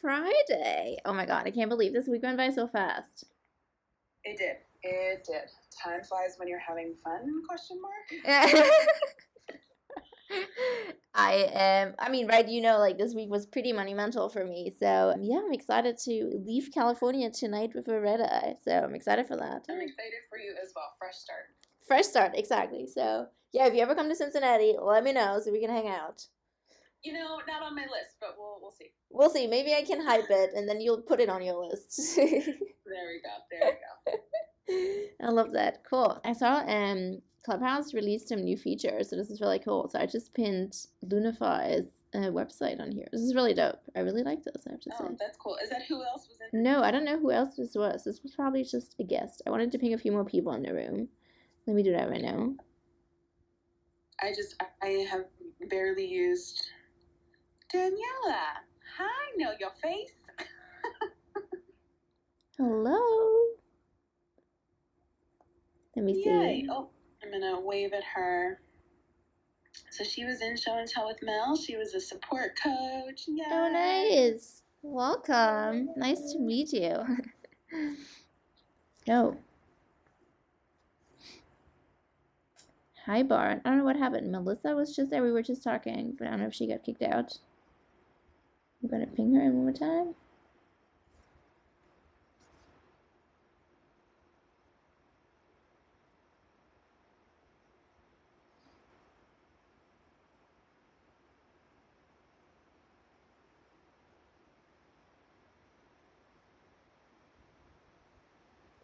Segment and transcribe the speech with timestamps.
[0.00, 0.98] Friday.
[1.04, 3.24] Oh my god, I can't believe this week went by so fast.
[4.24, 4.56] It did.
[4.82, 5.50] It did.
[5.82, 7.42] Time flies when you're having fun?
[7.48, 8.68] Question mark.
[11.14, 11.94] I am.
[11.98, 12.48] I mean, right?
[12.48, 14.72] You know, like this week was pretty monumental for me.
[14.78, 18.54] So yeah, I'm excited to leave California tonight with a red eye.
[18.64, 19.66] So I'm excited for that.
[19.68, 20.92] I'm excited for you as well.
[20.98, 21.46] Fresh start.
[21.86, 22.86] Fresh start, exactly.
[22.86, 25.88] So yeah, if you ever come to Cincinnati, let me know so we can hang
[25.88, 26.26] out.
[27.02, 28.90] You know, not on my list, but we'll we'll see.
[29.10, 29.46] We'll see.
[29.46, 31.98] Maybe I can hype it, and then you'll put it on your list.
[32.16, 33.34] there we go.
[33.50, 33.78] There
[34.68, 35.08] we go.
[35.26, 35.82] I love that.
[35.88, 36.20] Cool.
[36.24, 39.88] I saw um Clubhouse released some new features, so this is really cool.
[39.88, 43.06] So I just pinned Lunafy's uh, website on here.
[43.12, 43.80] This is really dope.
[43.96, 44.66] I really like this.
[44.66, 45.16] I have to oh, say.
[45.18, 45.56] that's cool.
[45.62, 46.62] Is that who else was in?
[46.62, 48.04] No, I don't know who else this was.
[48.04, 49.42] This was probably just a guest.
[49.46, 51.08] I wanted to ping a few more people in the room.
[51.66, 52.54] Let me do that right now.
[54.22, 55.24] I just I have
[55.70, 56.68] barely used
[57.72, 58.36] Daniela.
[58.98, 60.12] Hi, know your face.
[62.58, 63.00] Hello.
[65.96, 66.22] Let me Yay.
[66.62, 66.68] see.
[66.70, 66.90] Oh,
[67.22, 68.60] I'm gonna wave at her.
[69.90, 71.56] So she was in show and tell with Mel.
[71.56, 73.24] She was a support coach.
[73.28, 73.44] Yay.
[73.50, 74.62] Oh, nice.
[74.82, 75.90] Welcome.
[75.96, 76.96] Nice to meet you.
[79.10, 79.36] oh.
[83.06, 83.62] Hi, Bart.
[83.64, 84.30] I don't know what happened.
[84.30, 85.22] Melissa was just there.
[85.22, 87.38] We were just talking, but I don't know if she got kicked out.
[88.82, 90.14] I'm gonna ping her in one more time.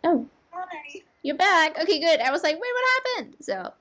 [0.04, 1.02] Oh, Hi.
[1.22, 1.78] you're back.
[1.80, 2.20] Okay, good.
[2.20, 3.36] I was like, wait, what happened?
[3.40, 3.72] So,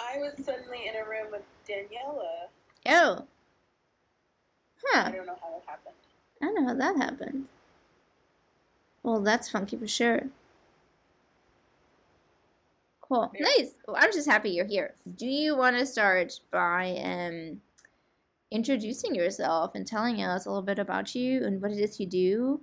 [0.00, 2.48] I was suddenly in a room with Daniela.
[2.88, 3.26] oh.
[4.86, 5.10] I Huh.
[5.10, 5.94] don't know how it happened.
[6.42, 7.48] I don't know how that happened.
[9.02, 10.22] Well, that's funky for sure.
[13.00, 13.30] Cool.
[13.34, 13.46] Yeah.
[13.58, 13.72] Nice.
[13.86, 14.94] Well, I'm just happy you're here.
[15.16, 17.60] Do you want to start by um
[18.50, 22.06] introducing yourself and telling us a little bit about you and what it is you
[22.06, 22.60] do?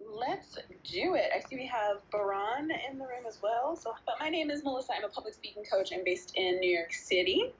[0.00, 1.30] Let's do it.
[1.34, 3.76] I see we have Baran in the room as well.
[3.76, 4.92] So, but my name is Melissa.
[4.96, 5.92] I'm a public speaking coach.
[5.92, 7.52] I'm based in New York City,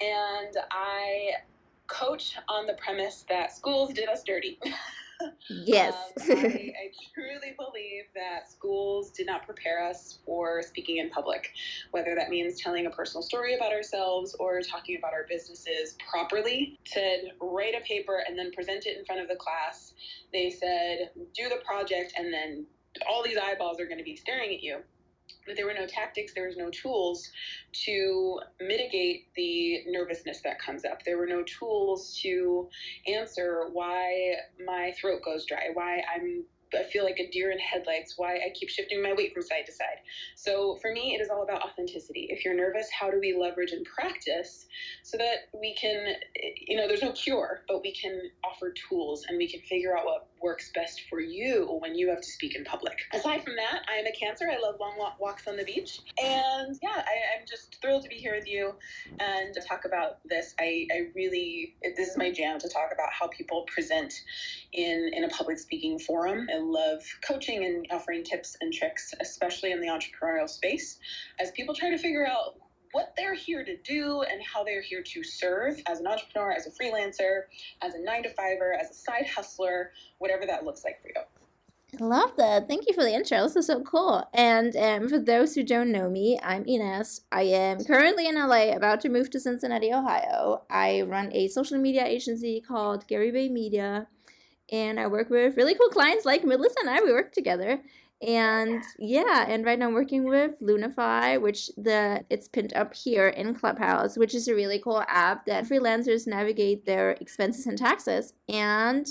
[0.00, 1.32] and I
[1.92, 4.58] coach on the premise that schools did us dirty.
[5.48, 5.94] Yes.
[5.94, 11.52] Um, I, I truly believe that schools did not prepare us for speaking in public,
[11.92, 16.78] whether that means telling a personal story about ourselves or talking about our businesses properly.
[16.94, 19.94] To write a paper and then present it in front of the class.
[20.32, 22.66] They said, do the project and then
[23.08, 24.78] all these eyeballs are going to be staring at you.
[25.46, 27.30] But there were no tactics, there was no tools
[27.84, 31.04] to mitigate the nervousness that comes up.
[31.04, 32.68] There were no tools to
[33.06, 36.44] answer why my throat goes dry, why I'm
[36.74, 39.66] I feel like a deer in headlights, why I keep shifting my weight from side
[39.66, 40.00] to side.
[40.34, 42.28] So for me, it is all about authenticity.
[42.30, 44.66] If you're nervous, how do we leverage and practice
[45.02, 46.14] so that we can,
[46.66, 50.04] you know, there's no cure, but we can offer tools and we can figure out
[50.04, 52.98] what works best for you when you have to speak in public.
[53.12, 54.48] Aside from that, I am a Cancer.
[54.50, 56.00] I love long walks on the beach.
[56.22, 58.74] And yeah, I, I'm just thrilled to be here with you
[59.20, 60.54] and to talk about this.
[60.58, 64.12] I, I really, this is my jam to talk about how people present
[64.72, 66.46] in, in a public speaking forum.
[66.52, 70.98] I love coaching and offering tips and tricks, especially in the entrepreneurial space,
[71.40, 72.56] as people try to figure out
[72.92, 76.66] what they're here to do and how they're here to serve as an entrepreneur, as
[76.66, 77.42] a freelancer,
[77.82, 81.22] as a nine to fiver, as a side hustler, whatever that looks like for you.
[82.00, 82.68] I love that.
[82.68, 83.42] Thank you for the intro.
[83.42, 84.26] This is so cool.
[84.32, 87.20] And um, for those who don't know me, I'm Ines.
[87.30, 90.62] I am currently in LA, about to move to Cincinnati, Ohio.
[90.70, 94.08] I run a social media agency called Gary Bay Media,
[94.70, 97.02] and I work with really cool clients like Melissa and I.
[97.02, 97.82] We work together.
[98.22, 103.28] And yeah, and right now I'm working with Lunafy, which the it's pinned up here
[103.28, 108.32] in Clubhouse, which is a really cool app that freelancers navigate their expenses and taxes.
[108.48, 109.08] And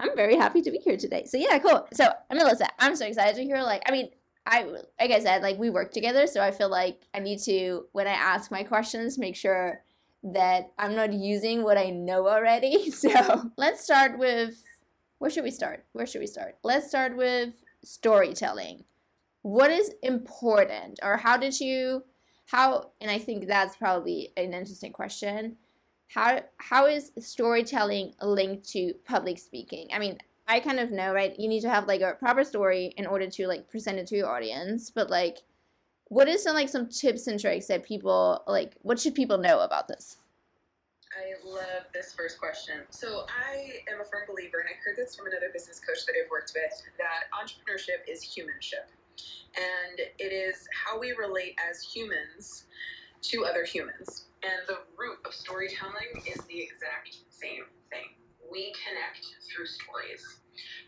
[0.00, 1.24] I'm very happy to be here today.
[1.26, 1.86] So yeah, cool.
[1.92, 3.62] So Melissa, I'm so excited to hear.
[3.62, 4.10] Like, I mean,
[4.46, 4.64] I
[4.98, 8.08] like I said, like we work together, so I feel like I need to when
[8.08, 9.84] I ask my questions, make sure
[10.24, 12.90] that I'm not using what I know already.
[12.90, 14.62] So let's start with
[15.18, 15.84] where should we start?
[15.92, 16.56] Where should we start?
[16.64, 17.54] Let's start with
[17.84, 18.84] storytelling.
[19.42, 22.04] What is important, or how did you?
[22.46, 25.56] How and I think that's probably an interesting question
[26.10, 30.18] how how is storytelling linked to public speaking i mean
[30.48, 33.28] i kind of know right you need to have like a proper story in order
[33.28, 35.38] to like present it to your audience but like
[36.06, 39.60] what is some like some tips and tricks that people like what should people know
[39.60, 40.16] about this
[41.44, 42.82] love this first question.
[42.90, 46.14] So, I am a firm believer, and I heard this from another business coach that
[46.16, 48.88] I've worked with, that entrepreneurship is humanship.
[49.56, 52.64] And it is how we relate as humans
[53.22, 54.26] to other humans.
[54.42, 58.16] And the root of storytelling is the exact same thing.
[58.50, 60.39] We connect through stories.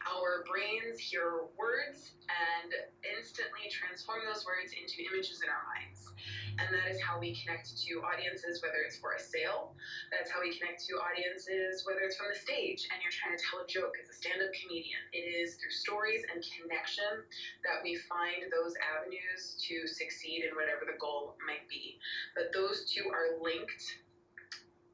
[0.06, 2.70] Our brains hear words and
[3.02, 6.10] instantly transform those words into images in our minds.
[6.58, 9.74] And that is how we connect to audiences, whether it's for a sale.
[10.12, 13.40] That's how we connect to audiences, whether it's from the stage and you're trying to
[13.40, 15.02] tell a joke as a stand up comedian.
[15.16, 17.24] It is through stories and connection
[17.64, 21.98] that we find those avenues to succeed in whatever the goal might be.
[22.36, 24.01] But those two are linked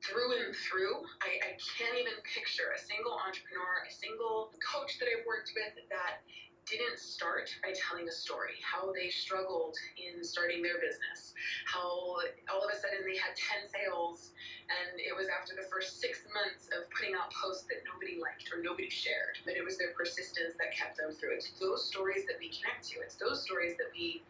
[0.09, 1.05] through and through.
[1.21, 5.77] I, I can't even picture a single entrepreneur, a single coach that I've worked with
[5.93, 6.25] that
[6.69, 11.33] didn't start by telling a story, how they struggled in starting their business,
[11.65, 12.21] how
[12.53, 14.37] all of a sudden they had 10 sales,
[14.69, 18.53] and it was after the first six months of putting out posts that nobody liked
[18.53, 21.41] or nobody shared, but it was their persistence that kept them through.
[21.41, 24.21] It's those stories that we connect to, it's those stories that we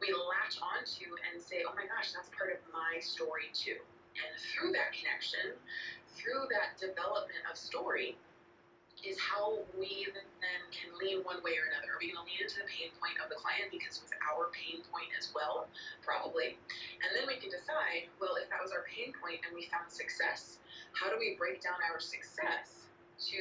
[0.00, 3.76] we latch onto and say, oh my gosh, that's part of my story too.
[4.18, 5.54] And through that connection,
[6.16, 8.16] through that development of story,
[9.00, 11.96] is how we then can lean one way or another.
[11.96, 14.12] Are we going to lean into the pain point of the client because it was
[14.20, 15.72] our pain point as well?
[16.04, 16.60] Probably.
[17.00, 19.88] And then we can decide well, if that was our pain point and we found
[19.88, 20.60] success,
[20.92, 22.89] how do we break down our success
[23.20, 23.40] to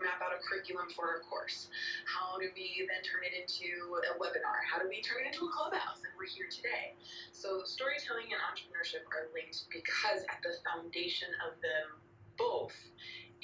[0.00, 1.68] map out a curriculum for our course?
[2.08, 4.64] How do we then turn it into a webinar?
[4.64, 6.00] How do we turn it into a clubhouse?
[6.00, 6.96] And we're here today.
[7.36, 12.00] So, storytelling and entrepreneurship are linked because at the foundation of them
[12.40, 12.74] both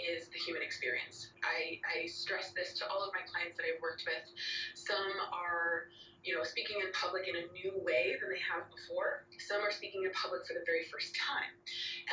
[0.00, 1.31] is the human experience.
[1.44, 4.26] I, I stress this to all of my clients that I've worked with.
[4.75, 5.92] Some are
[6.25, 9.28] you know, speaking in public in a new way than they have before.
[9.36, 11.52] Some are speaking in public for the very first time.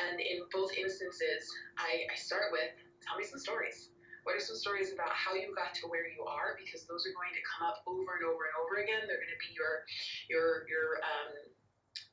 [0.04, 1.48] And in both instances,
[1.80, 3.90] I, I start with tell me some stories.
[4.22, 6.54] What are some stories about how you got to where you are?
[6.54, 9.02] Because those are going to come up over and over and over again.
[9.10, 9.82] They're going to be your
[10.30, 11.30] your your um,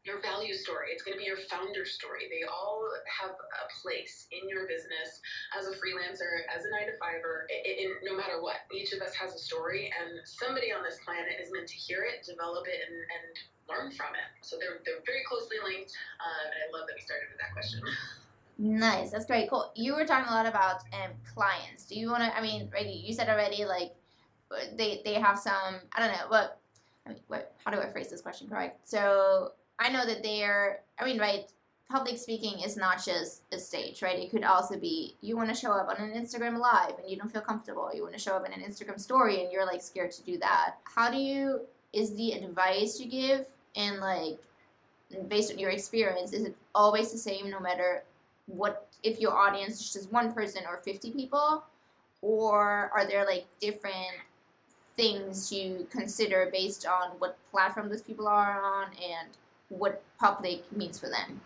[0.08, 0.90] your value story.
[0.96, 2.26] It's going to be your founder story.
[2.32, 2.88] They all
[3.22, 5.22] have a place in your business
[5.54, 8.64] as a freelancer, as a nine to fiver, in, no matter what.
[8.74, 12.08] Each of us has a story, and somebody on this planet is meant to hear
[12.08, 13.26] it, develop it, and, and
[13.68, 14.30] learn from it.
[14.42, 17.52] So they're, they're very closely linked, uh, and I love that we started with that
[17.52, 17.84] question.
[18.60, 19.12] Nice.
[19.12, 19.50] That's great.
[19.50, 19.72] Cool.
[19.74, 21.86] You were talking a lot about um, clients.
[21.86, 22.38] Do you want to?
[22.38, 22.86] I mean, right?
[22.86, 23.96] You said already like
[24.76, 25.76] they they have some.
[25.96, 26.26] I don't know.
[26.28, 26.60] What?
[27.06, 27.54] I mean, what?
[27.64, 28.88] How do I phrase this question correct?
[28.88, 30.82] So I know that they're.
[31.00, 31.50] I mean, right?
[31.90, 34.20] Public speaking is not just a stage, right?
[34.20, 37.16] It could also be you want to show up on an Instagram live and you
[37.16, 37.90] don't feel comfortable.
[37.96, 40.38] You want to show up in an Instagram story and you're like scared to do
[40.40, 40.76] that.
[40.84, 41.62] How do you?
[41.94, 43.46] Is the advice you give
[43.76, 44.38] and like
[45.28, 48.04] based on your experience, is it always the same no matter
[48.50, 51.64] what if your audience is just one person or 50 people?
[52.22, 54.20] Or are there like different
[54.98, 59.30] things you consider based on what platform those people are on and
[59.70, 61.40] what public means for them?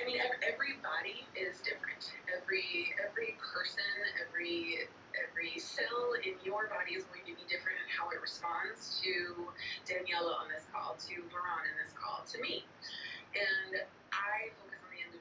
[0.00, 2.10] I mean everybody is different.
[2.26, 3.86] Every every person
[4.18, 8.98] every every cell in your body is going to be different in how it responds
[9.04, 9.46] to
[9.86, 12.64] daniela on this call to Baran in this call to me.
[13.36, 14.50] And i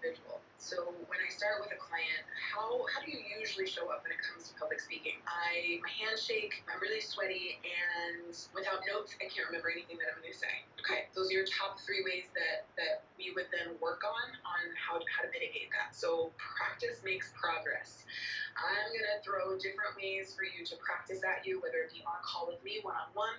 [0.02, 0.42] individual.
[0.58, 4.14] So when I start with a client, how how do you usually show up when
[4.14, 5.22] it comes to public speaking?
[5.26, 10.14] I my hands shake, I'm really sweaty, and without notes, I can't remember anything that
[10.14, 10.66] I'm going to say.
[10.82, 14.62] Okay, those are your top three ways that that we would then work on on
[14.78, 15.94] how to, how to mitigate that.
[15.98, 18.06] So practice makes progress.
[18.54, 22.06] I'm going to throw different ways for you to practice at you, whether it be
[22.06, 23.38] on call with me one on one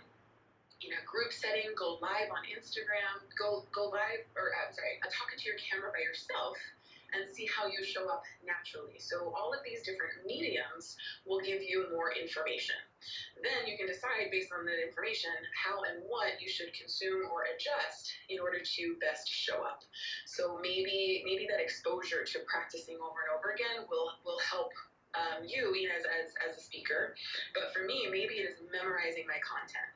[0.85, 5.11] in a group setting, go live on Instagram, go go live, or uh, sorry, uh,
[5.11, 6.59] talking to your camera by yourself
[7.13, 8.97] and see how you show up naturally.
[8.97, 10.97] So all of these different mediums
[11.29, 12.77] will give you more information.
[13.37, 17.45] Then you can decide based on that information how and what you should consume or
[17.53, 19.85] adjust in order to best show up.
[20.25, 24.73] So maybe maybe that exposure to practicing over and over again will will help
[25.13, 27.13] um, you, you know, as, as, as a speaker.
[27.53, 29.93] But for me, maybe it is memorizing my content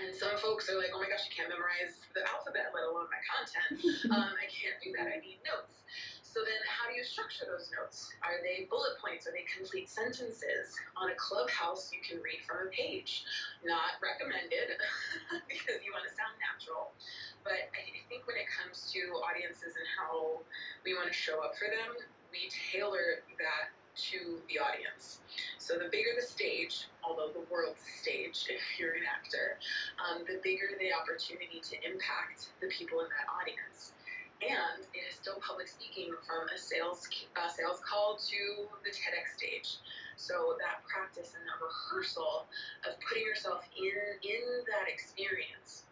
[0.00, 3.08] and some folks are like, oh my gosh, I can't memorize the alphabet, let alone
[3.12, 3.76] my content.
[4.14, 5.12] um, I can't do that.
[5.12, 5.84] I need notes.
[6.30, 8.14] So then, how do you structure those notes?
[8.22, 9.26] Are they bullet points?
[9.26, 10.78] Are they complete sentences?
[10.94, 13.26] On a clubhouse, you can read from a page.
[13.66, 14.78] Not recommended
[15.50, 16.94] because you want to sound natural.
[17.42, 20.38] But I think when it comes to audiences and how
[20.86, 21.98] we want to show up for them,
[22.30, 25.20] we tailor that to the audience.
[25.58, 29.58] So the bigger the stage, although the world's stage if you're an actor,
[30.00, 33.92] um, the bigger the opportunity to impact the people in that audience.
[34.42, 37.08] and it is still public speaking from a sales
[37.50, 39.78] sales call to the TEDx stage.
[40.16, 42.46] So that practice and that rehearsal
[42.86, 45.84] of putting yourself in in that experience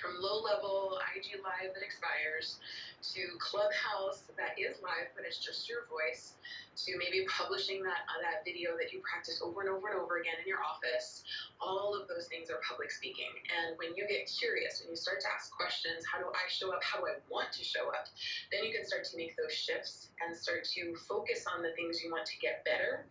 [0.00, 2.60] from low level IG live that expires
[3.02, 6.34] to Clubhouse that is live but it's just your voice
[6.76, 10.20] to maybe publishing that uh, that video that you practice over and over and over
[10.20, 11.24] again in your office.
[11.56, 13.32] All of those things are public speaking.
[13.48, 16.72] And when you get curious, when you start to ask questions, how do I show
[16.72, 16.84] up?
[16.84, 18.12] How do I want to show up?
[18.52, 22.04] Then you can start to make those shifts and start to focus on the things
[22.04, 23.08] you want to get better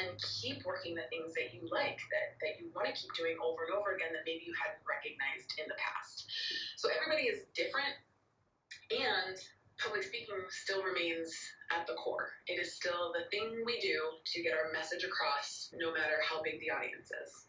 [0.00, 3.36] and keep working the things that you like, that, that you want to keep doing
[3.44, 6.24] over and over again that maybe you hadn't recognized in the past.
[6.80, 7.92] So everybody is different
[8.92, 9.36] and
[9.82, 11.34] public speaking still remains
[11.76, 12.30] at the core.
[12.46, 16.42] It is still the thing we do to get our message across, no matter how
[16.42, 17.46] big the audience is.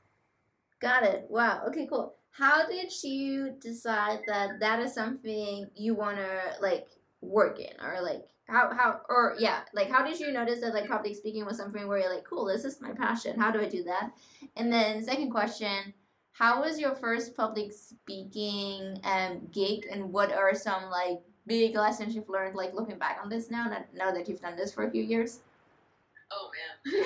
[0.81, 1.25] Got it.
[1.29, 1.63] Wow.
[1.67, 2.15] Okay, cool.
[2.31, 6.87] How did you decide that that is something you want to like
[7.21, 10.89] work in or like how how or yeah like how did you notice that like
[10.89, 13.69] public speaking was something where you're like cool this is my passion how do i
[13.69, 14.11] do that
[14.57, 15.93] and then second question
[16.33, 22.15] how was your first public speaking um, gig and what are some like big lessons
[22.15, 24.88] you've learned, like looking back on this now, that, now that you've done this for
[24.88, 25.39] a few years?
[26.31, 26.75] Oh man.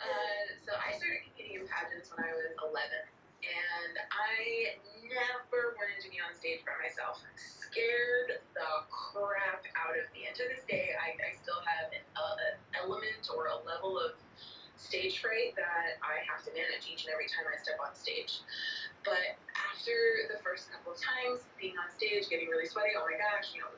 [0.00, 2.76] uh, so I started competing in pageants when I was 11,
[3.46, 4.76] and I
[5.08, 7.22] never wanted to be on stage by myself.
[7.38, 10.26] Scared the crap out of me.
[10.26, 13.98] And to this day, I, I still have an, uh, an element or a level
[13.98, 14.18] of
[14.80, 18.40] stage fright that I have to manage each and every time I step on stage.
[19.04, 19.92] But after
[20.32, 23.60] the first couple of times being on stage, getting really sweaty, oh my gosh, you
[23.60, 23.68] know,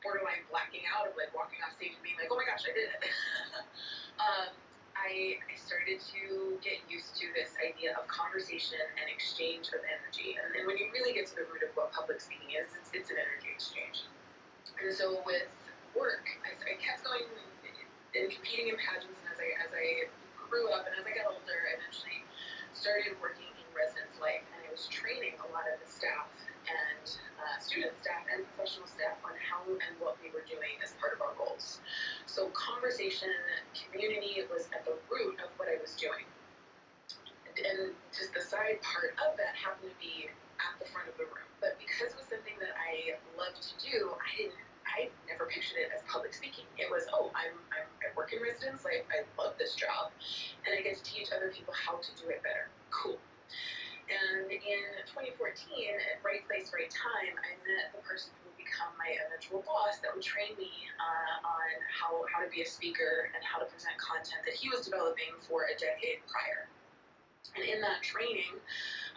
[0.00, 2.72] borderline blacking out of like walking off stage and being like, oh my gosh, I
[2.72, 3.00] did it.
[4.24, 4.52] um,
[4.96, 10.36] I, I started to get used to this idea of conversation and exchange of energy.
[10.36, 12.92] And then when you really get to the root of what public speaking is, it's,
[12.92, 14.04] it's an energy exchange.
[14.76, 15.48] And so with
[15.96, 17.24] work, I, I kept going
[18.16, 20.10] and competing in pageants, and as I as I
[20.50, 22.26] grew up, and as I got older, I eventually
[22.74, 26.26] started working in residence life, and I was training a lot of the staff
[26.66, 27.06] and
[27.38, 31.14] uh, student staff and professional staff on how and what we were doing as part
[31.14, 31.78] of our goals.
[32.26, 33.30] So conversation,
[33.72, 36.26] community was at the root of what I was doing.
[37.54, 41.30] And just the side part of that happened to be at the front of the
[41.30, 41.46] room.
[41.62, 44.58] But because it was something that I loved to do, I didn't
[44.90, 46.66] I never pictured it as public speaking.
[46.74, 49.06] It was, oh, I'm, I'm I work in residence life.
[49.12, 50.10] I love this job,
[50.66, 52.68] and I get to teach other people how to do it better.
[52.90, 53.18] Cool.
[54.10, 58.90] And in 2014, at Right Place, Right Time, I met the person who would become
[58.98, 63.30] my eventual boss that would train me uh, on how, how to be a speaker
[63.30, 66.68] and how to present content that he was developing for a decade prior.
[67.56, 68.60] And in that training,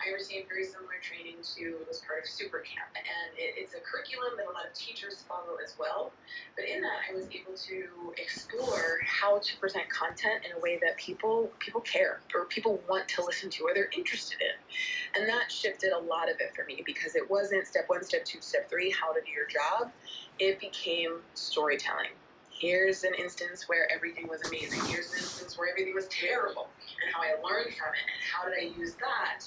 [0.01, 3.79] I received very similar training to was part of Super Camp, and it, it's a
[3.79, 6.12] curriculum that a lot of teachers follow as well.
[6.55, 10.79] But in that, I was able to explore how to present content in a way
[10.81, 15.29] that people people care or people want to listen to or they're interested in, and
[15.29, 18.41] that shifted a lot of it for me because it wasn't step one, step two,
[18.41, 19.91] step three, how to do your job.
[20.39, 22.17] It became storytelling
[22.63, 24.79] here's an instance where everything was amazing.
[24.88, 26.72] Here's an instance where everything was terrible,
[27.03, 29.43] and how I learned from it, and how did I use that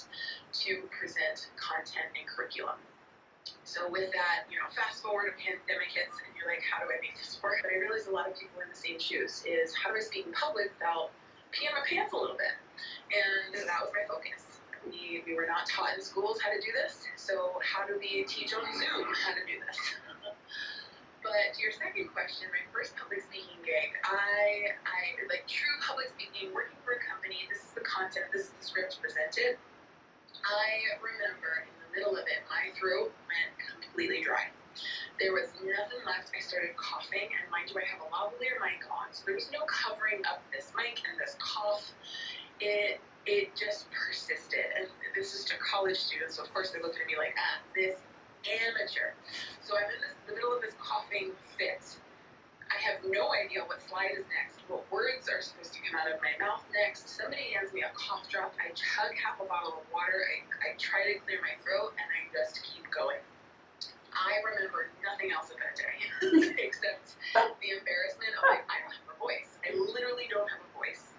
[0.61, 2.77] to present content and curriculum.
[3.65, 6.93] So with that, you know, fast forward a pandemic hits, and you're like, how do
[6.93, 7.65] I make this work?
[7.65, 10.03] But I realized a lot of people in the same shoes is how do I
[10.05, 11.09] speak in public without
[11.49, 12.53] peeing my pants a little bit?
[13.09, 14.61] And that was my focus.
[14.85, 18.29] We, we were not taught in schools how to do this, so how do we
[18.29, 19.81] teach on Zoom how to do this?
[21.27, 26.07] But to your second question, my first public speaking gig, I, I like true public
[26.15, 27.43] speaking, working for a company.
[27.51, 28.31] This is the content.
[28.31, 29.59] This is the script presented.
[30.47, 34.47] I remember in the middle of it, my throat went completely dry.
[35.19, 36.31] There was nothing left.
[36.31, 39.51] I started coughing, and mind you, I have a lavalier mic on, so there was
[39.51, 41.91] no covering up this mic and this cough.
[42.63, 47.03] It it just persisted, and this is to college students, so of course they're looking
[47.03, 47.99] at me like, ah, this
[48.45, 49.17] amateur.
[49.61, 51.81] So I'm in this, the middle of this coughing fit.
[52.67, 56.11] I have no idea what slide is next, what words are supposed to come out
[56.11, 57.07] of my mouth next.
[57.07, 58.51] Somebody hands me a cough drop.
[58.59, 60.19] I chug half a bottle of water.
[60.27, 63.23] I, I try to clear my throat, and I just keep going.
[64.11, 65.95] I remember nothing else of that day
[66.59, 69.61] except the embarrassment of like, I don't have a voice.
[69.63, 71.15] I literally don't have a voice.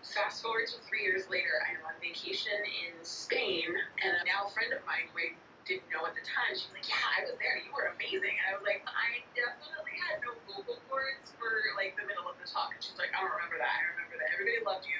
[0.00, 3.68] Fast forward to three years later, I'm on vacation in Spain,
[4.00, 5.36] and a now friend of mine who I
[5.68, 6.56] didn't know at the time.
[6.56, 7.60] She was like, "Yeah, I was there.
[7.60, 11.92] You were amazing." And I was like, "I definitely had no vocal cords for like
[12.00, 13.68] the middle of the talk." And she's like, "I don't remember that.
[13.68, 14.96] I remember that everybody loved you.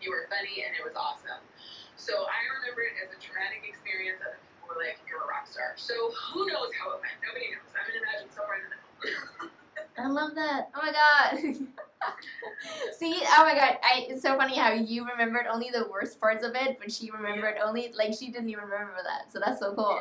[0.00, 1.44] You were funny, and it was awesome."
[2.00, 4.24] So I remember it as a traumatic experience.
[4.24, 7.20] Other people were like, "You're a rock star." So who knows how it went?
[7.20, 7.76] Nobody knows.
[9.98, 10.68] I love that.
[10.74, 11.56] Oh my god.
[12.98, 16.44] See, oh my god, I, it's so funny how you remembered only the worst parts
[16.44, 19.32] of it, but she remembered only like she didn't even remember that.
[19.32, 20.00] So that's so cool.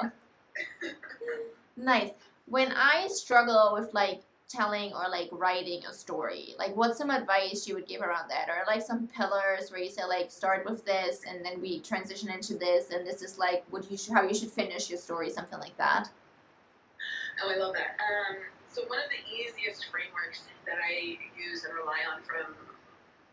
[1.78, 2.12] nice.
[2.46, 7.68] When I struggle with like telling or like writing a story, like what's some advice
[7.68, 10.86] you would give around that, or like some pillars where you say like start with
[10.86, 14.24] this and then we transition into this, and this is like what you should, how
[14.24, 16.10] you should finish your story, something like that.
[17.44, 17.98] Oh, I love that.
[18.00, 18.38] Um,
[18.72, 22.56] so one of the easiest frameworks that I use and rely on from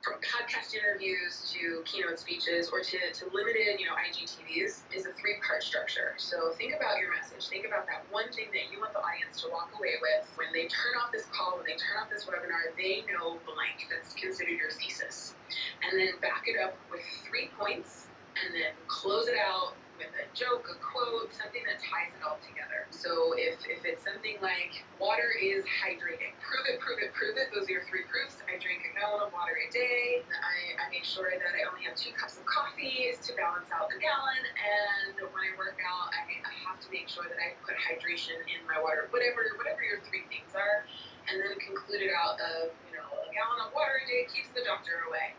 [0.03, 5.15] from podcast interviews to keynote speeches or to, to limited, you know, IGTVs is a
[5.15, 6.15] three-part structure.
[6.19, 7.47] So think about your message.
[7.47, 10.27] Think about that one thing that you want the audience to walk away with.
[10.35, 13.87] When they turn off this call, when they turn off this webinar, they know blank.
[13.87, 15.39] That's considered your thesis.
[15.87, 18.11] And then back it up with three points
[18.43, 22.41] and then close it out with a joke, a quote, something that ties it all
[22.41, 22.89] together.
[22.91, 27.53] So if, if it's something like water is hydrating, prove it, prove it, prove it.
[27.53, 28.41] Those are your three proofs.
[28.49, 30.25] I drink a gallon of water a day.
[30.29, 33.93] I, I make sure that I only have two cups of coffee to balance out
[33.93, 34.43] the gallon.
[34.57, 38.41] And when I work out, I, I have to make sure that I put hydration
[38.49, 40.85] in my water, whatever, whatever your three things are.
[41.31, 42.75] And then conclude it out of,
[43.21, 45.37] a gallon of water a day keeps the doctor away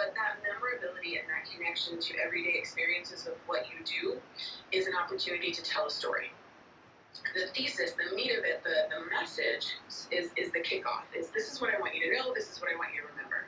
[0.00, 4.16] but that memorability and that connection to everyday experiences of what you do
[4.72, 6.32] is an opportunity to tell a story.
[7.34, 9.76] The thesis, the meat of it, the, the message
[10.10, 11.04] is, is the kickoff.
[11.14, 13.02] Is this is what I want you to know, this is what I want you
[13.02, 13.44] to remember.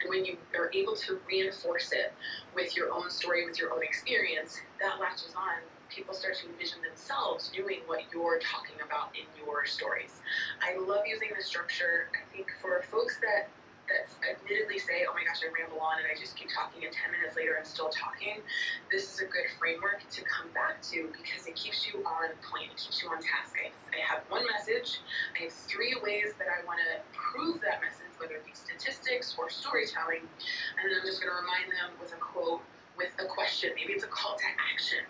[0.00, 2.12] And when you are able to reinforce it
[2.54, 6.78] with your own story, with your own experience, that latches on people start to envision
[6.82, 10.20] themselves doing what you're talking about in your stories.
[10.62, 12.08] I love using the structure.
[12.14, 13.48] I think for folks that
[13.86, 16.90] that admittedly say, oh my gosh, I ramble on and I just keep talking, and
[16.90, 18.42] 10 minutes later I'm still talking,
[18.90, 22.74] this is a good framework to come back to because it keeps you on point,
[22.74, 23.54] it keeps you on task.
[23.54, 25.00] I, I have one message,
[25.38, 29.34] I have three ways that I want to prove that message, whether it be statistics
[29.38, 32.62] or storytelling, and then I'm just going to remind them with a quote,
[32.98, 33.70] with a question.
[33.76, 35.06] Maybe it's a call to action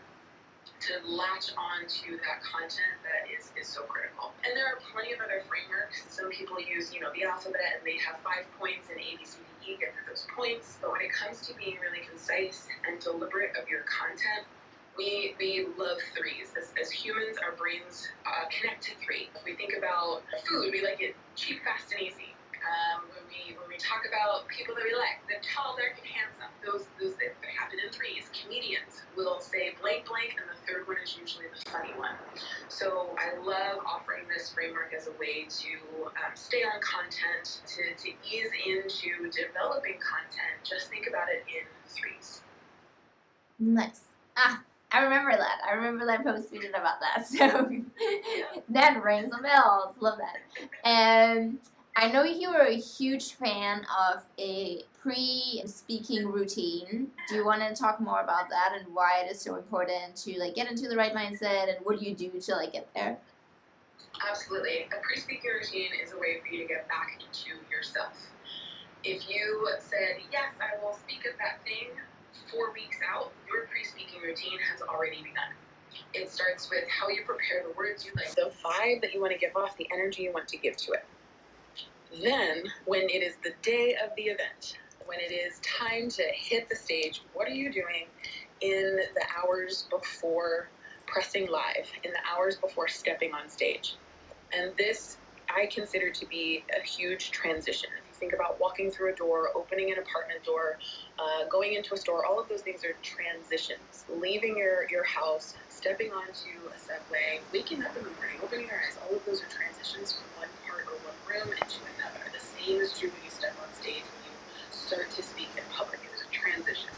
[0.81, 4.33] to latch on to that content that is, is so critical.
[4.45, 6.05] And there are plenty of other frameworks.
[6.09, 9.25] Some people use, you know, the alphabet and they have five points and A, B,
[9.25, 10.79] C, D, E, get those points.
[10.81, 14.47] But when it comes to being really concise and deliberate of your content,
[14.97, 16.53] we, we love threes.
[16.57, 19.29] As, as humans, our brains uh, connect to three.
[19.35, 22.36] If we think about food, we like it cheap, fast, and easy.
[22.67, 26.09] Um, when we when we talk about people that we like, the tall, dark, and
[26.11, 28.27] handsome, those those that, happen in threes.
[28.35, 32.15] Comedians will say blank, blank, and the third one is usually the funny one.
[32.69, 35.73] So I love offering this framework as a way to
[36.07, 40.59] um, stay on content, to, to ease into developing content.
[40.65, 42.43] Just think about it in threes.
[43.59, 44.03] Nice.
[44.37, 45.59] Ah, I remember that.
[45.69, 47.27] I remember that post we did about that.
[47.27, 47.71] So
[48.69, 49.95] that rings a bell.
[50.01, 50.39] Love that.
[50.85, 51.59] And
[51.99, 57.11] I know you are a huge fan of a pre-speaking routine.
[57.27, 60.39] Do you want to talk more about that and why it is so important to
[60.39, 63.17] like get into the right mindset and what do you do to like get there?
[64.29, 64.89] Absolutely.
[64.93, 68.13] A pre-speaking routine is a way for you to get back into yourself.
[69.03, 71.97] If you said, yes, I will speak at that thing
[72.53, 75.49] four weeks out, your pre-speaking routine has already begun.
[76.13, 79.33] It starts with how you prepare the words you like, the vibe that you want
[79.33, 81.07] to give off, the energy you want to give to it.
[82.23, 86.69] Then, when it is the day of the event, when it is time to hit
[86.69, 88.07] the stage, what are you doing
[88.61, 90.69] in the hours before
[91.07, 93.97] pressing live, in the hours before stepping on stage?
[94.53, 95.19] And this
[95.55, 97.91] I consider to be a huge transition.
[97.99, 100.79] If you think about walking through a door, opening an apartment door,
[101.19, 104.05] uh, going into a store, all of those things are transitions.
[104.09, 108.77] Leaving your, your house, stepping onto a subway, waking up in the morning, opening your
[108.77, 110.49] eyes, all of those are transitions from one
[111.37, 112.25] room into another.
[112.33, 114.35] The same is true when you step on stage, when you
[114.73, 116.01] start to speak in public.
[116.01, 116.89] It is a transition.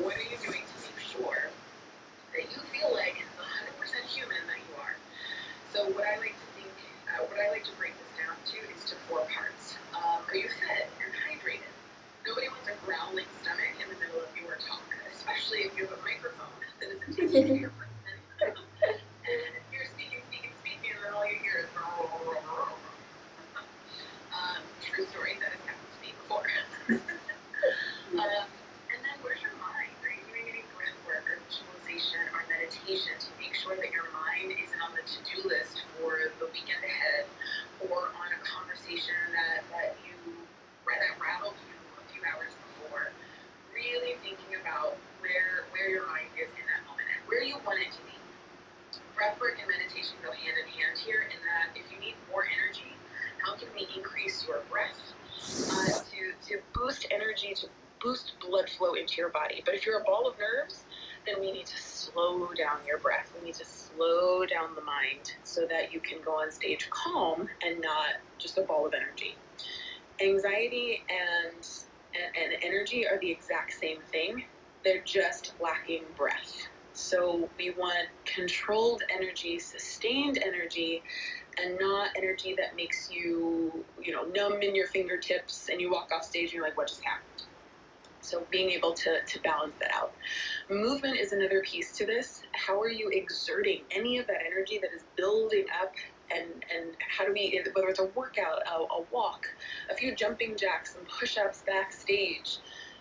[0.00, 1.52] What are you doing to make sure
[2.32, 4.96] that you feel like the 100% human that you are?
[5.76, 6.72] So what I like to think,
[7.12, 9.76] uh, what I like to break this down to is to four parts.
[9.92, 11.68] Um, are you fed and hydrated?
[12.24, 15.92] Nobody wants a growling stomach in the middle of your talk, especially if you have
[15.92, 16.88] a microphone that
[35.08, 37.24] attached to do list for the weekend ahead
[37.88, 39.96] or on a conversation that that
[41.20, 43.12] rattled you a few hours before.
[43.72, 47.92] Really thinking about where your mind is in that moment and where you want it
[47.94, 48.16] to be.
[49.14, 52.92] breathwork and meditation go hand in hand here in that if you need more energy,
[53.38, 54.98] how can we increase your breath
[55.70, 57.68] uh, to, to boost energy, to
[58.02, 59.62] boost blood flow into your body.
[59.64, 60.84] But if you're a ball of nerves,
[61.28, 63.32] then we need to slow down your breath.
[63.38, 67.48] We need to slow down the mind so that you can go on stage calm
[67.64, 69.36] and not just a ball of energy.
[70.20, 71.68] Anxiety and,
[72.14, 74.44] and, and energy are the exact same thing,
[74.84, 76.68] they're just lacking breath.
[76.92, 81.02] So we want controlled energy, sustained energy,
[81.62, 86.10] and not energy that makes you, you know, numb in your fingertips and you walk
[86.12, 87.47] off stage and you're like, what just happened?
[88.28, 90.12] So being able to, to balance that out.
[90.68, 92.42] Movement is another piece to this.
[92.52, 95.94] How are you exerting any of that energy that is building up
[96.30, 99.46] and, and how do we, whether it's a workout, a, a walk,
[99.90, 102.58] a few jumping jacks, some push-ups backstage,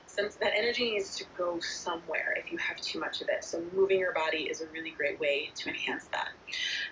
[0.07, 3.43] since that energy needs to go somewhere if you have too much of it.
[3.43, 6.29] So moving your body is a really great way to enhance that.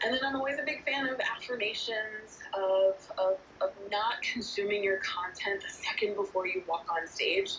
[0.03, 4.97] And then I'm always a big fan of affirmations, of, of, of not consuming your
[4.97, 7.53] content a second before you walk on stage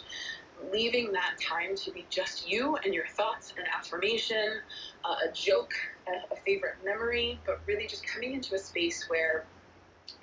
[0.73, 4.61] leaving that time to be just you and your thoughts, and affirmation,
[5.05, 5.73] uh, a joke,
[6.07, 9.45] a, a favorite memory, but really just coming into a space where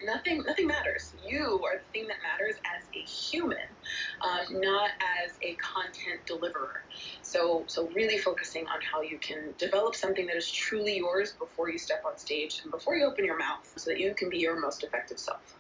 [0.03, 1.13] nothing nothing matters.
[1.27, 3.67] You are the thing that matters as a human,
[4.21, 4.91] um, not
[5.25, 6.83] as a content deliverer.
[7.21, 11.69] So so really focusing on how you can develop something that is truly yours before
[11.69, 14.37] you step on stage and before you open your mouth, so that you can be
[14.37, 15.57] your most effective self.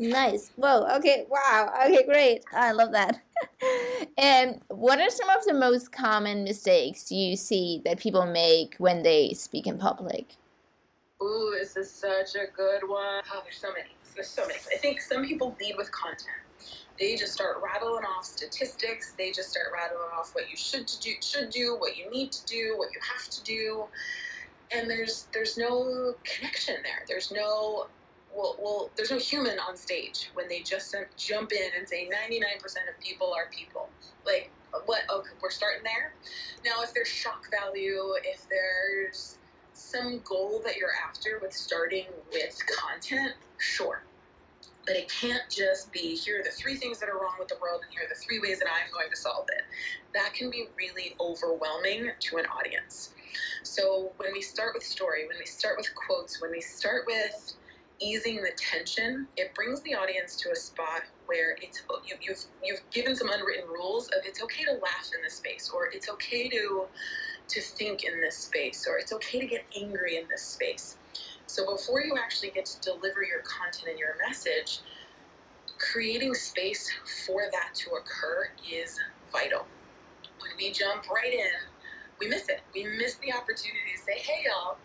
[0.00, 0.50] Nice.
[0.56, 0.86] Whoa.
[0.96, 1.26] Okay.
[1.28, 1.74] Wow.
[1.84, 2.04] Okay.
[2.06, 2.42] Great.
[2.54, 3.20] I love that.
[4.18, 9.02] and what are some of the most common mistakes you see that people make when
[9.02, 10.36] they speak in public?
[11.22, 13.20] Ooh, this is such a good one.
[13.30, 13.90] Oh, there's so many.
[14.14, 14.58] There's so many.
[14.74, 16.28] I think some people lead with content.
[16.98, 19.12] They just start rattling off statistics.
[19.18, 22.32] They just start rattling off what you should to do, should do, what you need
[22.32, 23.84] to do, what you have to do,
[24.72, 27.04] and there's there's no connection there.
[27.08, 27.88] There's no
[28.34, 32.64] well, well, there's no human on stage when they just jump in and say 99%
[32.64, 33.88] of people are people.
[34.24, 34.50] Like,
[34.86, 35.02] what?
[35.08, 36.14] Oh, okay, we're starting there.
[36.64, 39.38] Now, if there's shock value, if there's
[39.72, 44.02] some goal that you're after with starting with content, sure.
[44.86, 47.56] But it can't just be here are the three things that are wrong with the
[47.60, 49.64] world, and here are the three ways that I'm going to solve it.
[50.14, 53.12] That can be really overwhelming to an audience.
[53.62, 57.54] So when we start with story, when we start with quotes, when we start with
[58.00, 62.44] easing the tension, it brings the audience to a spot where it's you, have you've,
[62.64, 66.08] you've given some unwritten rules of it's okay to laugh in this space, or it's
[66.08, 66.86] okay to
[67.48, 70.96] to think in this space, or it's okay to get angry in this space.
[71.46, 74.80] So before you actually get to deliver your content and your message,
[75.78, 76.88] creating space
[77.26, 78.98] for that to occur is
[79.32, 79.66] vital.
[80.38, 81.50] When we jump right in,
[82.20, 82.60] we miss it.
[82.72, 84.76] We miss the opportunity to say, hey, y'all,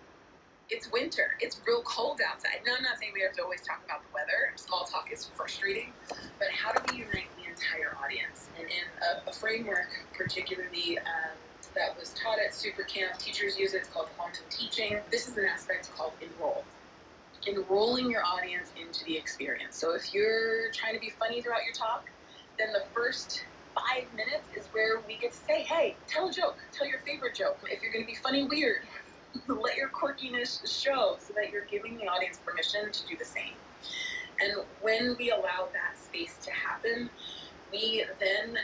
[0.70, 1.36] it's winter.
[1.40, 2.62] It's real cold outside.
[2.66, 4.52] Now, I'm not saying we have to always talk about the weather.
[4.56, 5.92] Small talk is frustrating.
[6.40, 8.50] But how do we unite the entire audience?
[8.60, 8.86] And in
[9.26, 11.38] a, a framework, particularly um,
[11.76, 14.98] that was taught at Super Camp, teachers use it, it's called quantum teaching.
[15.12, 16.64] This is an aspect called enroll.
[17.48, 19.78] Enrolling your audience into the experience.
[19.78, 22.10] So if you're trying to be funny throughout your talk,
[22.58, 23.44] then the first
[23.76, 27.36] five minutes is where we get to say, hey, tell a joke, tell your favorite
[27.36, 27.60] joke.
[27.70, 28.82] If you're going to be funny weird,
[29.48, 33.54] let your quirkiness show so that you're giving the audience permission to do the same.
[34.42, 37.10] And when we allow that space to happen,
[37.72, 38.58] we then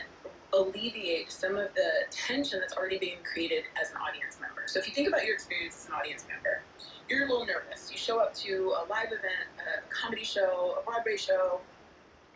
[0.52, 4.62] alleviate some of the tension that's already being created as an audience member.
[4.66, 6.62] So if you think about your experience as an audience member,
[7.08, 7.90] you're a little nervous.
[7.90, 11.60] You show up to a live event, a comedy show, a Broadway show,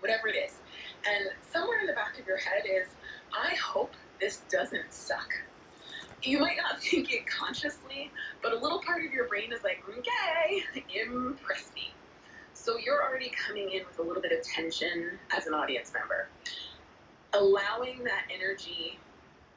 [0.01, 0.53] whatever it is.
[1.09, 2.89] And somewhere in the back of your head is,
[3.33, 5.33] I hope this doesn't suck
[6.27, 8.11] you might not think it consciously,
[8.43, 10.63] but a little part of your brain is like, okay,
[11.01, 11.93] impress me.
[12.55, 16.29] So you're already coming in with a little bit of tension as an audience member.
[17.35, 18.99] Allowing that energy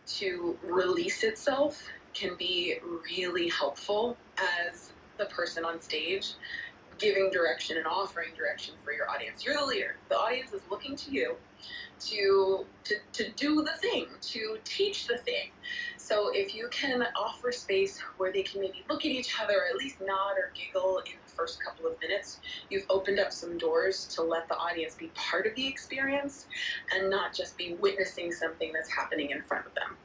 [0.07, 1.81] to release itself
[2.13, 6.33] can be really helpful as the person on stage
[6.99, 9.45] giving direction and offering direction for your audience.
[9.45, 9.95] You're the leader.
[10.09, 11.35] The audience is looking to you
[12.01, 15.49] to, to, to do the thing, to teach the thing.
[15.97, 19.67] So if you can offer space where they can maybe look at each other, or
[19.69, 23.57] at least nod or giggle in the first couple of minutes, you've opened up some
[23.57, 26.47] doors to let the audience be part of the experience
[26.93, 29.97] and not just be witnessing something that's happening in front of them.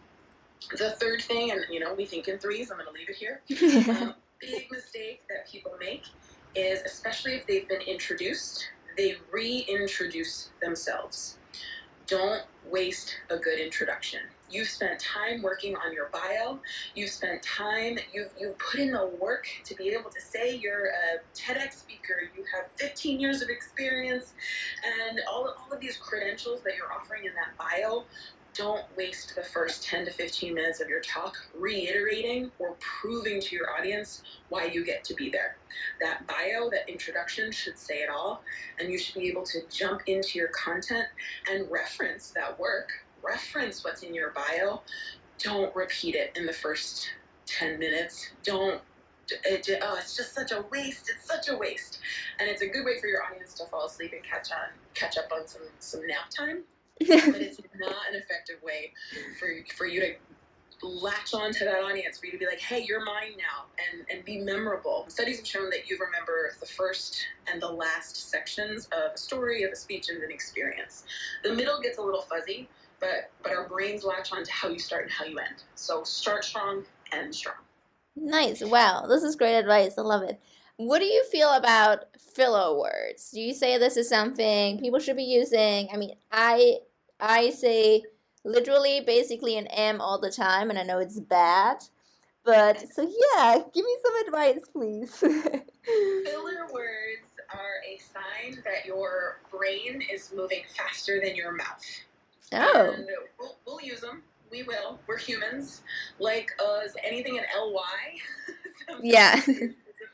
[0.79, 3.17] The third thing, and you know, we think in threes, I'm going to leave it
[3.17, 3.41] here.
[4.03, 6.05] um, big mistake that people make
[6.55, 11.39] is, especially if they've been introduced, they reintroduce themselves
[12.07, 14.21] don't waste a good introduction.
[14.51, 16.61] You've spent time working on your bio.
[16.95, 20.87] You've spent time, you've, you've put in the work to be able to say you're
[20.87, 22.31] a TEDx speaker.
[22.37, 24.35] You have 15 years of experience
[25.09, 28.05] and all, all of these credentials that you're offering in that bio
[28.55, 33.57] don't waste the first 10 to 15 minutes of your talk reiterating or proving to
[33.57, 35.57] your audience why you get to be there.
[36.01, 38.43] That bio, that introduction should say it all,
[38.79, 41.07] and you should be able to jump into your content
[41.51, 42.91] and reference that work,
[43.23, 44.83] reference what's in your bio.
[45.39, 47.11] Don't repeat it in the first
[47.47, 48.31] 10 minutes.
[48.45, 48.81] Don't
[49.45, 51.11] it, oh, it's just such a waste.
[51.11, 51.99] It's such a waste,
[52.39, 55.17] and it's a good way for your audience to fall asleep and catch on, catch
[55.17, 56.65] up on some some nap time
[57.01, 58.93] but it's not an effective way
[59.39, 60.15] for for you to
[60.83, 64.07] latch on to that audience for you to be like hey you're mine now and
[64.11, 65.05] and be memorable.
[65.09, 69.63] Studies have shown that you remember the first and the last sections of a story
[69.63, 71.05] of a speech and an experience.
[71.43, 72.69] The middle gets a little fuzzy
[73.01, 75.65] but but our brains latch on to how you start and how you end.
[75.75, 77.57] So start strong end strong.
[78.17, 78.63] Nice.
[78.63, 79.07] Wow.
[79.09, 79.99] This is great advice.
[79.99, 80.41] I love it
[80.77, 83.31] what do you feel about filler words?
[83.31, 85.89] Do you say this is something people should be using?
[85.93, 86.79] I mean, I
[87.21, 88.03] I say
[88.45, 91.79] literally basically an M all the time and I know it's bad.
[92.45, 95.17] But so yeah, give me some advice, please.
[95.17, 101.85] filler words are a sign that your brain is moving faster than your mouth.
[102.53, 102.95] Oh.
[102.97, 103.07] And
[103.39, 104.23] we'll, we'll use them.
[104.51, 104.99] We will.
[105.07, 105.83] We're humans.
[106.19, 107.81] Like uh, anything in LY.
[109.03, 109.41] yeah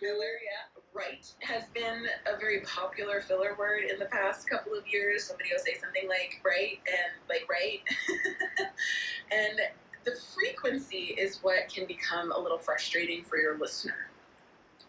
[0.01, 0.81] filler, yeah.
[0.93, 5.25] Right has been a very popular filler word in the past couple of years.
[5.25, 7.81] Somebody will say something like right and like right.
[9.31, 9.61] and
[10.05, 14.09] the frequency is what can become a little frustrating for your listener.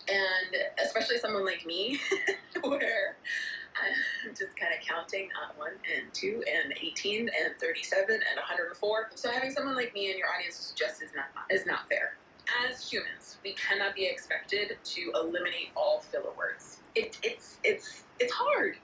[0.08, 2.00] And especially someone like me,
[2.64, 3.18] where
[3.76, 9.12] I'm just kind of counting on one and two and 18 and 37 and 104.
[9.16, 12.18] So having someone like me in your audience is just is not is not fair
[12.68, 16.80] as humans, we cannot be expected to eliminate all filler words.
[16.96, 18.76] It, it's it's it's hard.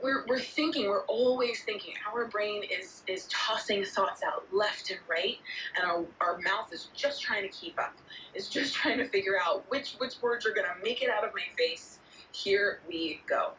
[0.00, 1.94] We're, we're thinking, we're always thinking.
[2.12, 5.38] Our brain is is tossing thoughts out left and right,
[5.76, 7.96] and our, our mouth is just trying to keep up.
[8.34, 11.32] Is just trying to figure out which which words are gonna make it out of
[11.34, 11.98] my face.
[12.32, 13.52] Here we go.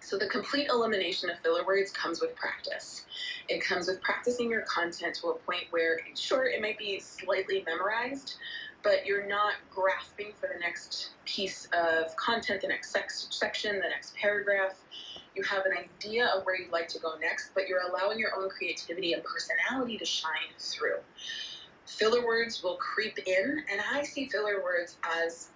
[0.00, 3.04] So the complete elimination of filler words comes with practice.
[3.48, 7.64] It comes with practicing your content to a point where, sure, it might be slightly
[7.66, 8.36] memorized,
[8.82, 13.88] but you're not grasping for the next piece of content, the next sex- section, the
[13.88, 14.76] next paragraph.
[15.34, 18.34] You have an idea of where you'd like to go next, but you're allowing your
[18.36, 20.98] own creativity and personality to shine through.
[21.84, 25.50] Filler words will creep in, and I see filler words as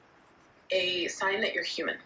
[0.71, 1.97] a sign that you're human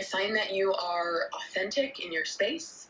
[0.00, 2.88] a sign that you are authentic in your space,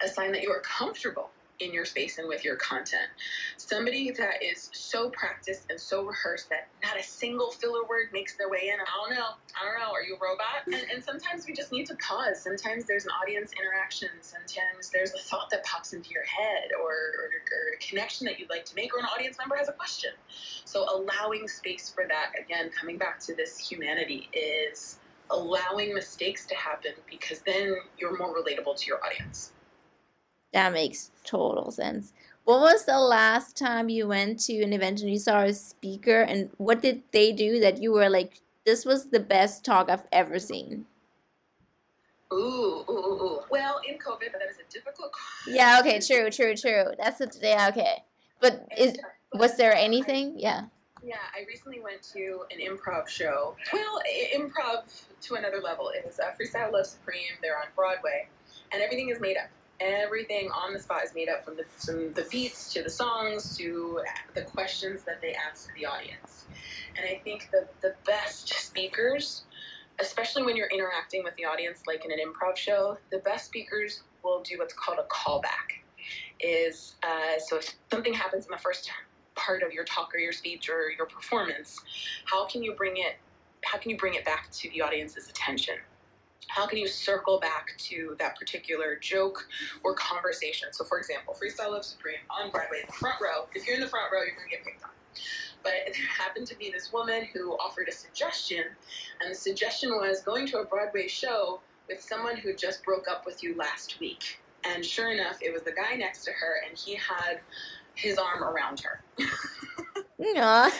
[0.00, 3.08] a sign that you are comfortable in your space and with your content.
[3.56, 8.36] Somebody that is so practiced and so rehearsed that not a single filler word makes
[8.36, 8.80] their way in.
[8.80, 9.30] I don't know.
[9.60, 9.92] I don't know.
[9.92, 10.66] Are you a robot?
[10.66, 12.42] And, and sometimes we just need to pause.
[12.42, 14.08] Sometimes there's an audience interaction.
[14.22, 18.40] Sometimes there's a thought that pops into your head or, or, or a connection that
[18.40, 20.10] you'd like to make or an audience member has a question.
[20.64, 24.98] So allowing space for that, again, coming back to this humanity is
[25.32, 29.52] allowing mistakes to happen because then you're more relatable to your audience.
[30.52, 32.12] That makes total sense.
[32.44, 36.22] What was the last time you went to an event and you saw a speaker
[36.22, 40.06] and what did they do that you were like, this was the best talk I've
[40.12, 40.86] ever seen?
[42.32, 43.40] Ooh, ooh, ooh, ooh.
[43.50, 45.12] Well, in COVID, but that is a difficult.
[45.46, 45.78] Yeah.
[45.80, 45.98] Okay.
[46.00, 46.30] True.
[46.30, 46.54] True.
[46.54, 46.84] True.
[46.98, 47.36] That's it.
[47.42, 47.68] Yeah.
[47.70, 48.04] Okay.
[48.40, 48.96] But is
[49.34, 50.38] was there anything?
[50.38, 50.66] Yeah.
[51.04, 53.56] Yeah, I recently went to an improv show.
[53.72, 54.00] Well,
[54.34, 54.84] improv
[55.22, 55.88] to another level.
[55.88, 57.22] It was uh, Freestyle Love Supreme.
[57.42, 58.28] They're on Broadway,
[58.70, 59.48] and everything is made up.
[59.80, 63.56] Everything on the spot is made up from the from the beats to the songs
[63.56, 64.00] to
[64.34, 66.44] the questions that they ask the audience.
[66.96, 69.42] And I think the the best speakers,
[69.98, 74.04] especially when you're interacting with the audience, like in an improv show, the best speakers
[74.22, 75.82] will do what's called a callback.
[76.38, 78.88] Is uh, so if something happens in the first
[79.34, 81.80] part of your talk or your speech or your performance
[82.26, 83.16] how can you bring it
[83.64, 85.76] how can you bring it back to the audience's attention?
[86.48, 89.46] How can you circle back to that particular joke
[89.84, 90.68] or conversation?
[90.72, 93.46] So for example freestyle love supreme on broadway the front row.
[93.54, 94.90] If you're in the front row you're going to get picked on.
[95.62, 98.64] But there happened to be this woman who offered a suggestion
[99.20, 103.24] and the suggestion was going to a broadway show with someone who just broke up
[103.24, 104.40] with you last week.
[104.64, 107.40] And sure enough it was the guy next to her and he had
[107.94, 109.02] his arm around her.
[110.18, 110.70] yeah.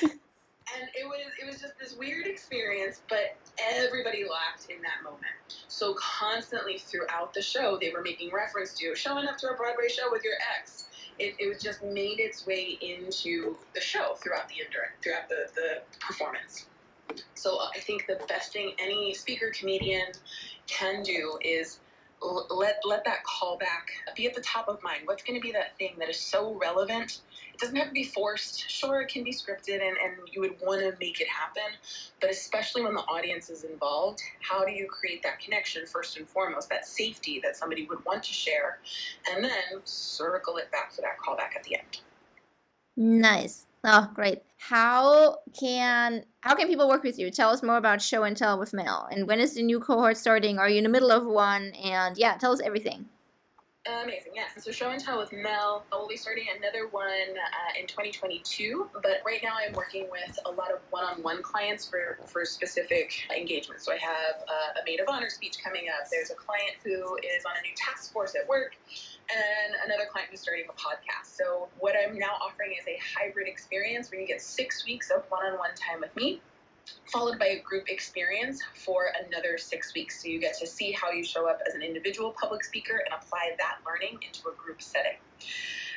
[0.74, 5.66] And it was it was just this weird experience, but everybody laughed in that moment.
[5.68, 9.88] So constantly throughout the show, they were making reference to showing up to a Broadway
[9.88, 10.88] show with your ex.
[11.18, 15.48] it, it was just made its way into the show throughout the endurance, throughout the,
[15.54, 16.66] the performance.
[17.34, 20.06] So I think the best thing any speaker comedian
[20.66, 21.80] can do is
[22.22, 25.02] let let that callback be at the top of mind.
[25.04, 27.20] What's going to be that thing that is so relevant?
[27.52, 28.70] It doesn't have to be forced.
[28.70, 31.76] Sure, it can be scripted, and, and you would want to make it happen.
[32.20, 36.28] But especially when the audience is involved, how do you create that connection first and
[36.28, 36.68] foremost?
[36.68, 38.78] That safety that somebody would want to share,
[39.30, 42.00] and then circle it back to that callback at the end.
[42.96, 43.66] Nice.
[43.84, 44.42] Oh, great.
[44.58, 47.30] How can how can people work with you?
[47.30, 49.08] Tell us more about Show and Tell with Mel.
[49.10, 50.58] And when is the new cohort starting?
[50.58, 51.72] Are you in the middle of one?
[51.72, 53.06] And yeah, tell us everything.
[53.84, 54.50] Amazing, yes.
[54.62, 58.88] So Show and Tell with Mel, we'll be starting another one uh, in 2022.
[59.02, 63.84] But right now, I'm working with a lot of one-on-one clients for for specific engagements.
[63.84, 66.08] So I have uh, a maid of honor speech coming up.
[66.12, 68.76] There's a client who is on a new task force at work,
[69.30, 71.36] and another client who's starting a podcast.
[71.36, 75.22] So what I'm now offering is a hybrid experience where you get six weeks of
[75.30, 76.40] one-on-one time with me
[77.10, 80.22] followed by a group experience for another six weeks.
[80.22, 83.14] So you get to see how you show up as an individual public speaker and
[83.14, 85.18] apply that learning into a group setting.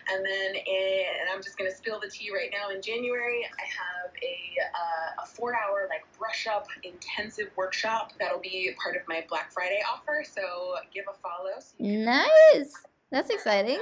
[0.08, 2.74] And then, in, and I'm just going to spill the tea right now.
[2.74, 4.38] In January, I have a,
[4.76, 9.52] uh, a four hour, like, brush up intensive workshop that'll be part of my Black
[9.52, 10.24] Friday offer.
[10.24, 11.60] So give a follow.
[11.60, 12.74] So nice.
[13.12, 13.80] That's exciting.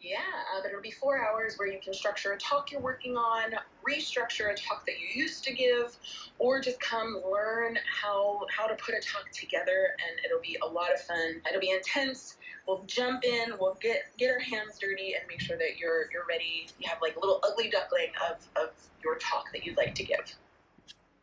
[0.00, 0.18] Yeah,
[0.54, 3.52] uh, but it'll be four hours where you can structure a talk you're working on,
[3.86, 5.96] restructure a talk that you used to give,
[6.38, 10.66] or just come learn how how to put a talk together, and it'll be a
[10.66, 11.40] lot of fun.
[11.48, 12.36] It'll be intense.
[12.68, 13.54] We'll jump in.
[13.58, 16.68] We'll get get our hands dirty and make sure that you're you're ready.
[16.78, 18.70] You have like a little ugly duckling of of
[19.02, 20.36] your talk that you'd like to give.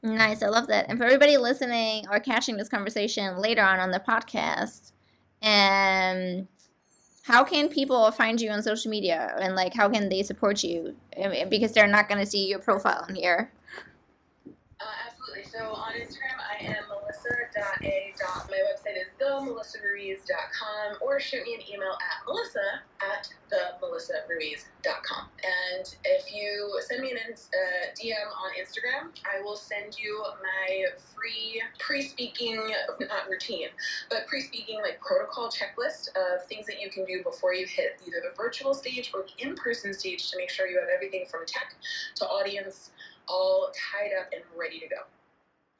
[0.03, 0.87] Nice, I love that.
[0.89, 4.91] And for everybody listening or catching this conversation later on on the podcast,
[5.41, 6.47] um,
[7.25, 9.35] how can people find you on social media?
[9.39, 10.95] And like how can they support you?
[11.49, 13.51] Because they're not going to see your profile on here.
[14.79, 15.49] Uh, absolutely.
[15.51, 18.13] So on instagram i am melissa.a.
[18.51, 18.84] my website
[19.19, 27.11] themelissaruiz.com or shoot me an email at melissa at themelissaruiz.com and if you send me
[27.11, 32.55] an uh, dm on instagram i will send you my free pre-speaking
[32.99, 33.67] not routine
[34.09, 38.17] but pre-speaking like protocol checklist of things that you can do before you hit either
[38.29, 41.75] the virtual stage or the in-person stage to make sure you have everything from tech
[42.15, 42.91] to audience
[43.27, 44.97] all tied up and ready to go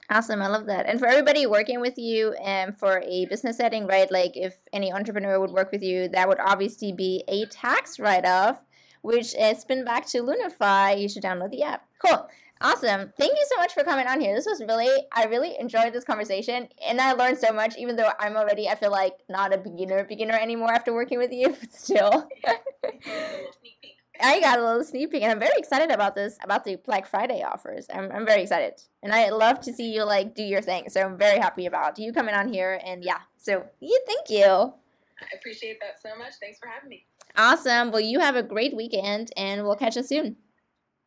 [0.10, 0.86] Awesome, I love that.
[0.86, 4.12] And for everybody working with you and for a business setting, right?
[4.12, 8.62] Like if any entrepreneur would work with you, that would obviously be a tax write-off,
[9.02, 11.00] which is spin back to Lunify.
[11.00, 11.88] You should download the app.
[12.06, 12.28] Cool.
[12.62, 13.12] Awesome.
[13.18, 14.34] Thank you so much for coming on here.
[14.34, 18.12] This was really, I really enjoyed this conversation and I learned so much, even though
[18.18, 21.74] I'm already, I feel like, not a beginner beginner anymore after working with you, but
[21.74, 22.30] still.
[24.22, 27.08] I got a little sneak peek, and I'm very excited about this about the Black
[27.08, 27.88] Friday offers.
[27.94, 30.90] I'm I'm very excited, and I love to see you like do your thing.
[30.90, 33.20] So I'm very happy about you coming on here, and yeah.
[33.38, 34.46] So yeah, thank you.
[34.46, 36.34] I appreciate that so much.
[36.40, 37.06] Thanks for having me.
[37.38, 37.92] Awesome.
[37.92, 40.38] Well, you have a great weekend, and we'll catch you soon.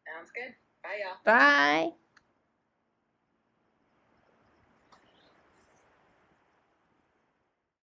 [0.07, 0.55] Sounds good.
[0.83, 1.19] Bye, y'all.
[1.25, 1.93] Bye.